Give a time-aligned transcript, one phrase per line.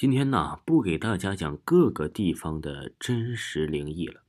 [0.00, 4.22] 今天呢，不给大家讲各个地方的真实灵异了，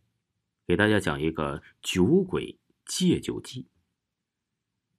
[0.66, 3.68] 给大家讲一个酒鬼戒酒记。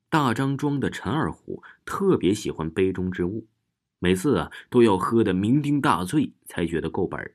[0.09, 3.49] 大张庄的陈二虎特别喜欢杯中之物，
[3.99, 7.35] 每次啊都要喝的酩酊大醉才觉得够本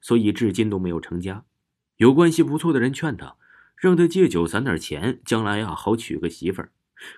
[0.00, 1.44] 所以至今都没有成家。
[1.96, 3.34] 有关系不错的人劝他，
[3.74, 6.70] 让他戒酒攒点钱，将来啊好娶个媳妇儿。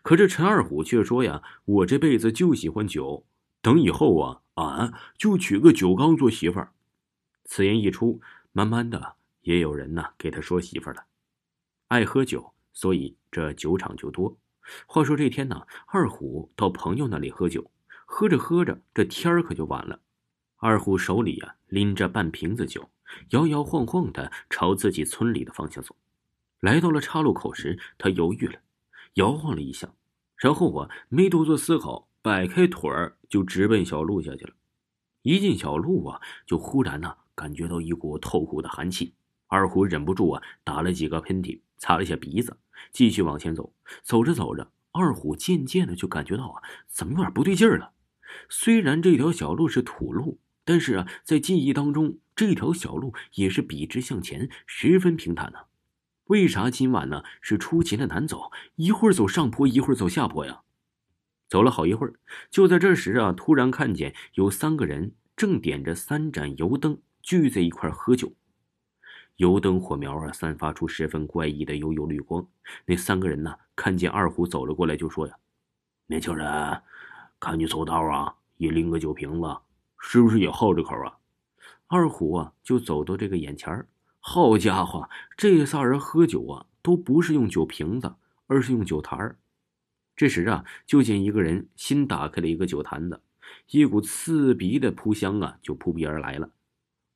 [0.02, 3.26] 可这陈二虎却说呀：“我这辈子就喜欢酒。”
[3.60, 6.72] 等以后啊，俺就娶个酒缸做媳妇儿。
[7.44, 8.20] 此言一出，
[8.52, 11.04] 慢慢的也有人呢给他说媳妇儿了。
[11.88, 14.36] 爱喝酒，所以这酒场就多。
[14.86, 17.70] 话说这天呢，二虎到朋友那里喝酒，
[18.06, 20.00] 喝着喝着，这天儿可就晚了。
[20.56, 22.90] 二虎手里啊拎着半瓶子酒，
[23.30, 25.96] 摇摇晃晃的朝自己村里的方向走。
[26.60, 28.60] 来到了岔路口时，他犹豫了，
[29.14, 29.90] 摇晃了一下，
[30.36, 32.08] 然后啊没多做思考。
[32.22, 34.54] 摆开腿儿就直奔小路下去了。
[35.22, 39.14] 一进小路啊，就忽然呢感觉到一股透骨的寒气。
[39.46, 42.58] 二虎忍不住啊打了几个喷嚏，擦了一下鼻子，
[42.92, 43.72] 继续往前走。
[44.02, 47.92] 走着走着，二虎渐渐的就感觉到啊，怎么有点不对劲儿了。
[48.48, 55.60] 虽然这条小路是土路，但是啊，在记忆当中，这条小路也是笔直向前，十分平坦呢。
[56.24, 58.50] 为啥今晚呢是出奇的难走？
[58.76, 60.60] 一会儿走上坡，一会儿走下坡呀？
[61.48, 62.14] 走了好一会儿，
[62.50, 68.34] 就在这时啊，突然看见有三个人正点着三盏油灯聚在一块喝酒。
[69.36, 72.46] 油灯火苗啊，散发出十分怪异的幽幽绿光。
[72.84, 75.34] 那三个人呢，看见二虎走了过来，就说：“呀，
[76.06, 76.82] 年轻人，
[77.38, 79.56] 看你走道啊，也拎个酒瓶子，
[80.00, 81.16] 是不是也好这口啊？”
[81.86, 83.86] 二虎啊，就走到这个眼前
[84.18, 88.16] 好家伙，这仨人喝酒啊，都不是用酒瓶子，
[88.48, 89.38] 而是用酒坛儿。
[90.18, 93.20] 这时啊，就见一个人新打开了一个酒坛子，
[93.70, 96.50] 一股刺鼻的扑香啊，就扑鼻而来了。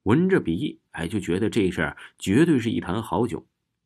[0.04, 3.44] 闻着鼻，哎，就觉得这事儿绝对是一坛好酒。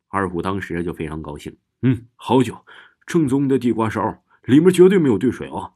[0.08, 2.66] 二虎当时就非常高兴，嗯，好酒，
[3.06, 5.72] 正宗的地瓜烧，里面绝对没有兑水哦。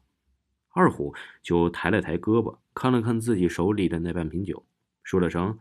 [0.74, 4.66] 二虎就抬了抬胳膊，看了看自己手里的那半瓶酒，
[5.02, 5.58] 说了声：“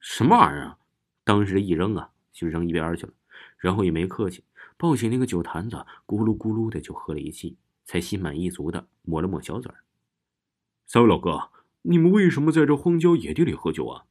[0.00, 0.78] 什么玩意儿啊？”
[1.22, 3.12] 当时一扔啊，就扔一边去了，
[3.58, 4.44] 然后也没客气。
[4.76, 9.84] 抱起那个酒坛子，咕噜咕噜的就喝了一气，才心满意足的抹了抹小嘴儿。
[10.86, 11.50] 三位老哥，
[11.82, 14.04] 你们为什么在这荒郊野地里喝酒啊？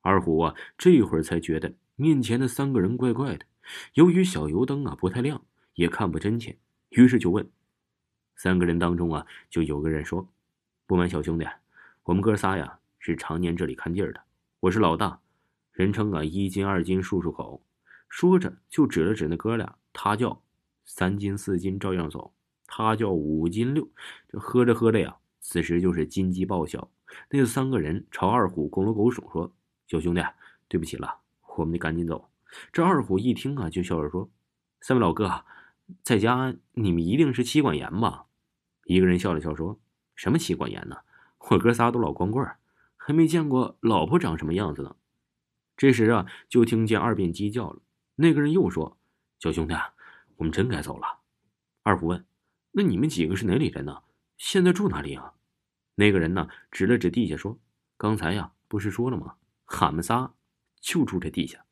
[0.00, 3.46] 二虎啊，这会儿才觉得面前的三个人怪怪的。
[3.94, 6.58] 由于小油灯啊不太亮，也看不真切，
[6.90, 7.48] 于是就问：
[8.34, 10.28] 三个人当中啊，就有个人说
[10.86, 11.46] ：“不瞒小兄弟，
[12.02, 14.20] 我们哥仨呀是常年这里看地儿的，
[14.60, 15.20] 我是老大，
[15.72, 17.62] 人称啊一斤二斤漱漱口。”
[18.08, 20.42] 说着，就指了指那哥俩，他叫
[20.84, 22.32] 三斤四斤照样走，
[22.66, 23.88] 他叫五斤六。
[24.28, 26.90] 这喝着喝着呀，此时就是金鸡报晓。
[27.30, 29.52] 那三个人朝二虎拱了拱手，说
[29.86, 30.22] ：“小兄弟，
[30.68, 31.18] 对不起了，
[31.56, 32.28] 我们得赶紧走。”
[32.72, 34.30] 这二虎一听啊，就笑着说
[34.80, 35.44] ：“三位老哥，
[36.02, 38.26] 在家你们一定是妻管严吧？”
[38.86, 39.78] 一个人笑了笑说
[40.14, 40.96] ：“什么妻管严呢？
[41.50, 42.44] 我哥仨都老光棍，
[42.96, 44.96] 还没见过老婆长什么样子呢。”
[45.76, 47.80] 这时啊，就听见二便鸡叫了。
[48.18, 48.96] 那个人又说
[49.38, 49.74] ：“小兄弟，
[50.36, 51.06] 我们真该走了。”
[51.84, 52.24] 二虎问
[52.72, 54.02] ：“那你们几个是哪里人呢？
[54.38, 55.34] 现在住哪里啊？”
[55.96, 57.58] 那个人呢，指了指地下说
[57.98, 59.34] ：“刚才呀，不是说了吗？
[59.66, 60.32] 俺们仨
[60.80, 61.64] 就住这地下。”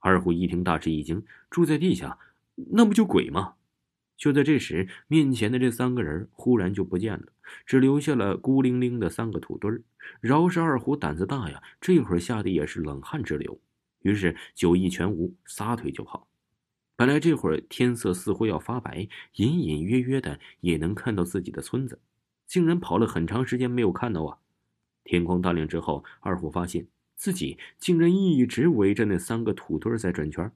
[0.00, 2.18] 二虎一听，大吃一惊：“住在地下，
[2.54, 3.54] 那不就鬼吗？”
[4.18, 7.32] 就在这时，面前的这三个人忽然就不见了，
[7.64, 9.82] 只留下了孤零零的三个土堆儿。
[10.20, 13.58] 饶是二虎胆子大呀，这会儿吓得也是冷汗直流。
[14.02, 16.28] 于是酒意全无，撒腿就跑。
[16.94, 22.00] 本来这会儿天色似乎要发白，隐隐约约的也能看到自己的村子，
[22.46, 24.38] 竟然跑了很长时间没有看到啊！
[25.02, 30.52] 天光大亮之后，二虎发现自己竟然一直围着那三个土堆在转圈。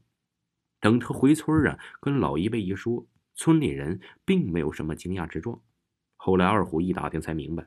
[0.78, 3.04] 等他回村啊，跟老一辈一说，
[3.34, 5.60] 村里人并没有什么惊讶之状。
[6.16, 7.66] 后来二虎一打听才明白，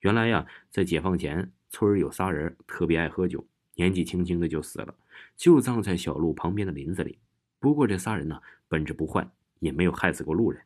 [0.00, 3.46] 原来呀，在解放前，村有仨人特别爱喝酒。
[3.74, 4.94] 年纪轻轻的就死了，
[5.36, 7.18] 就葬在小路旁边的林子里。
[7.58, 9.28] 不过这仨人呢，本质不坏，
[9.58, 10.62] 也没有害死过路人。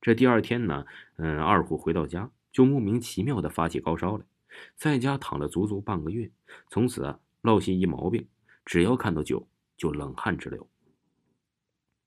[0.00, 0.86] 这第二天呢，
[1.16, 4.24] 嗯，二虎回到家就莫名其妙的发起高烧来，
[4.76, 6.30] 在家躺了足足半个月。
[6.68, 8.26] 从此啊，落下一毛病，
[8.64, 9.46] 只要看到酒
[9.76, 10.66] 就冷汗直流。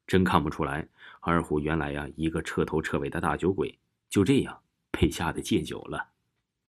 [0.08, 0.88] 真看不出来，
[1.20, 3.78] 二虎原来呀一个彻头彻尾的大酒鬼，
[4.10, 4.62] 就这样
[4.92, 6.15] 被吓得戒酒了。